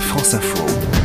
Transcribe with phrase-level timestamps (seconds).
[0.00, 0.95] France Info.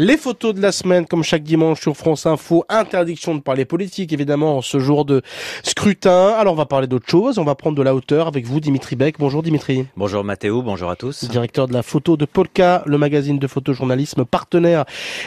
[0.00, 4.12] Les photos de la semaine, comme chaque dimanche sur France Info, interdiction de parler politique,
[4.12, 5.22] évidemment, en ce jour de
[5.64, 6.28] scrutin.
[6.38, 7.40] Alors, on va parler d'autre chose.
[7.40, 9.16] On va prendre de la hauteur avec vous, Dimitri Beck.
[9.18, 9.86] Bonjour, Dimitri.
[9.96, 10.62] Bonjour, Mathéo.
[10.62, 11.24] Bonjour à tous.
[11.24, 14.84] Directeur de la photo de Polka, le magazine de photojournalisme partenaire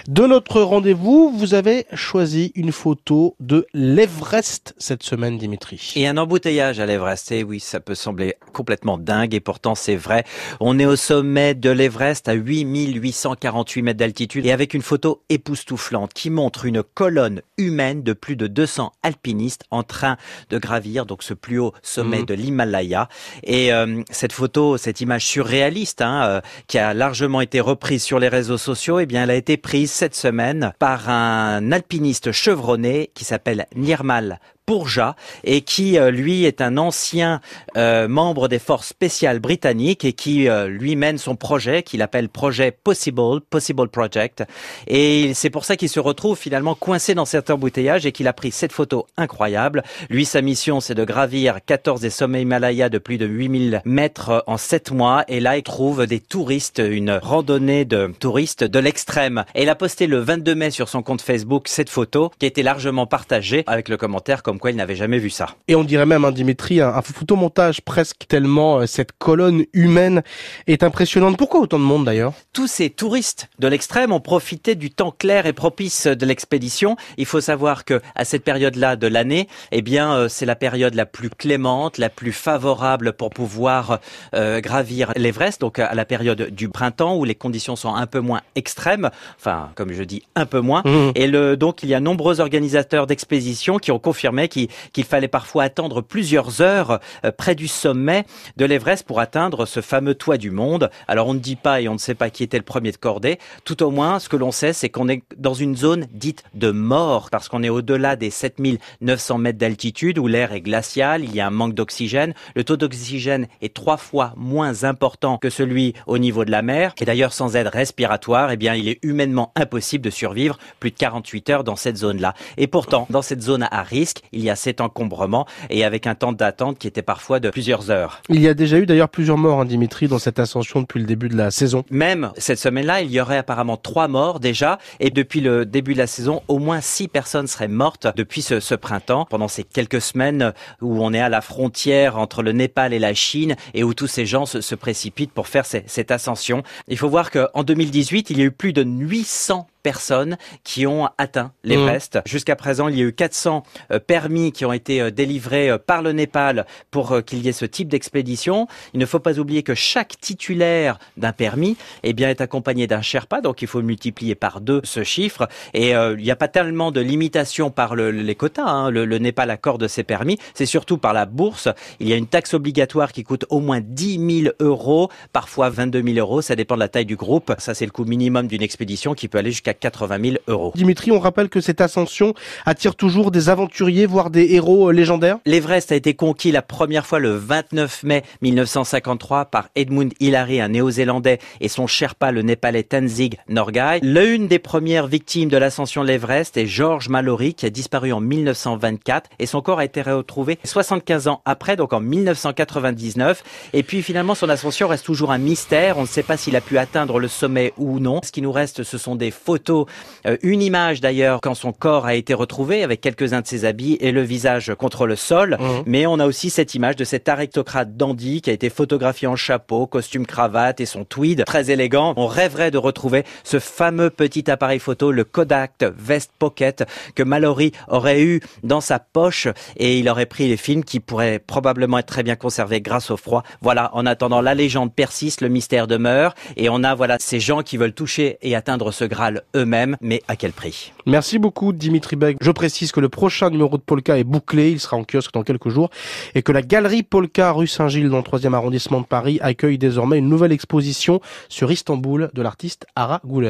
[0.08, 1.34] de notre rendez-vous.
[1.36, 5.92] Vous avez choisi une photo de l'Everest cette semaine, Dimitri.
[5.98, 7.34] Et un embouteillage à l'Everest.
[7.34, 9.34] Et oui, ça peut sembler complètement dingue.
[9.34, 10.24] Et pourtant, c'est vrai.
[10.62, 14.46] On est au sommet de l'Everest à 8848 mètres d'altitude.
[14.46, 19.64] Et avec une photo époustouflante qui montre une colonne humaine de plus de 200 alpinistes
[19.72, 20.18] en train
[20.50, 22.26] de gravir donc ce plus haut sommet Mhm.
[22.26, 23.10] de l'Himalaya.
[23.44, 28.20] Et euh, cette photo, cette image surréaliste hein, euh, qui a largement été reprise sur
[28.20, 33.12] les réseaux sociaux, eh bien, elle a été prise cette semaine par un alpiniste chevronné
[33.14, 37.42] qui s'appelle Nirmal Pourja et qui euh, lui est un ancien
[37.78, 42.30] euh, membre des forces spéciales britanniques et qui euh, lui mène son projet qu'il appelle
[42.30, 44.44] projet Possible, Possible Project
[44.88, 48.34] et c'est pour ça qu'il se retrouve finalement coincé dans cet embouteillage et qu'il a
[48.34, 49.84] pris cette photo incroyable.
[50.10, 54.44] Lui sa mission c'est de gravir 14 des sommets Himalaya de plus de 8000 mètres
[54.48, 59.44] en 7 mois et là il trouve des touristes, une randonnée de touristes de l'extrême.
[59.56, 62.48] Et il a posté le 22 mai sur son compte Facebook cette photo qui a
[62.48, 65.56] été largement partagée avec le commentaire comme quoi il n'avait jamais vu ça.
[65.68, 70.24] Et on dirait même, hein, Dimitri, un, un photomontage presque tellement euh, cette colonne humaine
[70.68, 71.38] est impressionnante.
[71.38, 72.34] Pourquoi autant de monde d'ailleurs?
[72.54, 76.96] Tous ces touristes de l'extrême ont profité du temps clair et propice de l'expédition.
[77.18, 80.96] Il faut savoir que à cette période-là de l'année, eh bien, euh, c'est la période
[80.96, 84.00] la plus clémente, la plus favorable pour pouvoir
[84.34, 85.62] euh, gravir l'Everest.
[85.62, 89.10] Donc à la période du printemps où les conditions sont un peu moins extrêmes.
[89.38, 90.82] Enfin, comme je dis, un peu moins.
[90.86, 91.12] Mmh.
[91.16, 95.28] Et le, donc, il y a nombreux organisateurs d'expéditions qui ont confirmé qu'il qu'il fallait
[95.28, 98.26] parfois attendre plusieurs heures euh, près du sommet
[98.58, 100.90] de l'Everest pour atteindre ce fameux toit du monde.
[101.08, 102.98] Alors, on ne dit pas et on ne sait pas qui était le premier de
[102.98, 103.40] cordée.
[103.66, 106.72] Tout au moins, ce que l'on sait, c'est qu'on est dans une zone dite de
[106.72, 111.40] mort parce qu'on est au-delà des 7900 mètres d'altitude où l'air est glacial, il y
[111.40, 112.34] a un manque d'oxygène.
[112.56, 116.94] Le taux d'oxygène est trois fois moins important que celui au niveau de la mer.
[117.00, 120.98] Et d'ailleurs, sans aide respiratoire, eh bien, il est humainement impossible de survivre plus de
[120.98, 122.34] 48 heures dans cette zone-là.
[122.58, 126.16] Et pourtant, dans cette zone à risque, il y a cet encombrement et avec un
[126.16, 128.22] temps d'attente qui était parfois de plusieurs heures.
[128.30, 131.06] Il y a déjà eu d'ailleurs plusieurs morts, hein, Dimitri, dans cette ascension depuis le
[131.06, 131.84] début de la saison.
[131.90, 134.78] Même cette semaine-là, il y aurait apparemment trois morts déjà.
[135.00, 138.60] Et depuis le début de la saison, au moins six personnes seraient mortes depuis ce,
[138.60, 142.94] ce printemps, pendant ces quelques semaines où on est à la frontière entre le Népal
[142.94, 146.12] et la Chine et où tous ces gens se, se précipitent pour faire ces- cette
[146.12, 146.64] ascension.
[146.88, 151.10] Il faut voir qu'en 2018, il y a eu plus de 800 personnes qui ont
[151.18, 152.20] atteint l'Everest.
[152.26, 155.78] Jusqu'à présent, il y a eu 400 euh, permis qui ont été euh, délivrés euh,
[155.78, 158.68] par le Népal pour qu'il y ait ce type d'expédition.
[158.94, 163.02] Il ne faut pas oublier que chaque titulaire d'un permis eh bien, est accompagné d'un
[163.02, 165.48] Sherpa, donc il faut multiplier par deux ce chiffre.
[165.74, 168.64] Et euh, il n'y a pas tellement de limitation par le- les quotas.
[168.66, 168.90] hein.
[168.90, 170.38] Le, le Népal accorde ses permis.
[170.54, 171.68] C'est surtout par la bourse.
[172.00, 176.02] Il y a une taxe obligatoire qui coûte au moins 10 000 euros, parfois 22
[176.04, 176.42] 000 euros.
[176.42, 177.54] Ça dépend de la taille du groupe.
[177.60, 180.72] Ça, c'est le coût minimum d'une expédition qui peut aller jusqu'à 80 000 euros.
[180.76, 182.34] Dimitri, on rappelle que cette ascension
[182.66, 185.38] attire toujours des aventuriers, voire des héros euh, légendaires.
[185.46, 190.70] L'Everest a été conquis la première fois le 29 mai 1953 par Edmund Hillary, un
[190.70, 194.00] néo-zélandais, et son Sherpa, le népalais Tenzing Norgay.
[194.02, 198.22] L'une des premières victimes de l'ascension de l'Everest est George Mallory, qui a disparu en
[198.22, 203.44] 1924, et son corps a été retrouvé 75 ans après, donc en 1999.
[203.74, 205.98] Et puis finalement, son ascension reste toujours un mystère.
[205.98, 208.22] On ne sait pas s'il a pu atteindre le sommet ou non.
[208.24, 212.06] Ce qui nous reste, ce sont des photos, euh, une image d'ailleurs quand son corps
[212.06, 215.58] a été retrouvé avec quelques-uns de ses habits et le visage contre le sol.
[215.60, 215.84] Mhm.
[215.86, 219.36] Mais on a aussi cette image de cet aristocrate dandy qui a été photographié en
[219.36, 222.14] chapeau, costume cravate et son tweed très élégant.
[222.18, 226.84] On rêverait de retrouver ce fameux petit appareil photo, le Kodak Vest Pocket,
[227.16, 231.40] que Mallory aurait eu dans sa poche et il aurait pris les films qui pourraient
[231.40, 233.44] probablement être très bien conservés grâce au froid.
[233.62, 237.62] Voilà, en attendant, la légende persiste, le mystère demeure et on a voilà ces gens
[237.62, 242.16] qui veulent toucher et atteindre ce Graal eux-mêmes, mais à quel prix Merci beaucoup Dimitri
[242.16, 242.38] Beck.
[242.42, 245.44] Je précise que le prochain numéro de Polka est bouclé, il sera en kiosque dans
[245.44, 245.90] quelques jours,
[246.36, 250.20] et que la galerie Polka rue Saint-Gilles dans le 3e arrondissement de Paris accueille désormais
[250.20, 253.50] une nouvelle exposition sur Istanbul de l'artiste Ara Güler.